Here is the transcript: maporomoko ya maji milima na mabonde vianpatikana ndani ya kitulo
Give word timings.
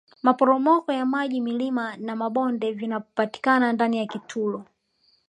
maporomoko 0.23 0.91
ya 0.91 1.05
maji 1.05 1.41
milima 1.41 1.97
na 1.97 2.15
mabonde 2.15 2.71
vianpatikana 2.71 3.73
ndani 3.73 3.97
ya 3.97 4.05
kitulo 4.07 4.65